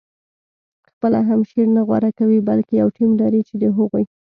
خپله 0.89 1.19
هم 1.27 1.39
شعر 1.49 1.67
نه 1.75 1.81
غوره 1.87 2.11
کوي 2.19 2.39
بلکې 2.49 2.73
یو 2.81 2.89
ټیم 2.97 3.11
لري 3.21 3.41
چې 3.47 3.55
د 3.61 3.63
هغوی 3.77 4.05